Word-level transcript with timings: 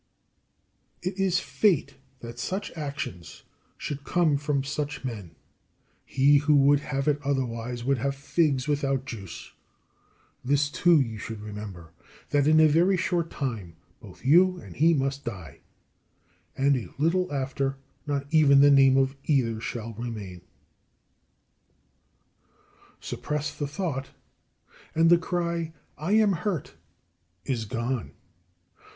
6. 1.03 1.13
It 1.19 1.23
is 1.23 1.39
fate 1.39 1.97
that 2.21 2.39
such 2.39 2.71
actions 2.75 3.43
should 3.77 4.03
come 4.03 4.35
from 4.35 4.63
such 4.63 5.05
men. 5.05 5.35
He 6.03 6.37
who 6.37 6.55
would 6.55 6.79
have 6.79 7.07
it 7.07 7.19
otherwise 7.23 7.83
would 7.83 7.99
have 7.99 8.15
figs 8.15 8.67
without 8.67 9.05
juice. 9.05 9.51
This, 10.43 10.71
too, 10.71 10.99
you 10.99 11.19
should 11.19 11.39
remember: 11.39 11.91
that 12.31 12.47
in 12.47 12.59
a 12.59 12.67
very 12.67 12.97
short 12.97 13.29
time 13.29 13.75
both 14.01 14.25
you 14.25 14.59
and 14.59 14.75
he 14.75 14.95
must 14.95 15.23
die; 15.23 15.59
and 16.57 16.75
a 16.75 16.89
little 16.97 17.31
after 17.31 17.77
not 18.07 18.25
even 18.31 18.61
the 18.61 18.71
name 18.71 18.97
of 18.97 19.15
either 19.25 19.59
shall 19.61 19.93
remain. 19.93 20.41
7. 22.99 23.01
Suppress 23.01 23.55
the 23.55 23.67
thought; 23.67 24.09
and 24.95 25.11
the 25.11 25.19
cry 25.19 25.73
"I 25.95 26.13
am 26.13 26.31
hurt!" 26.41 26.73
is 27.45 27.65
gone. 27.65 28.13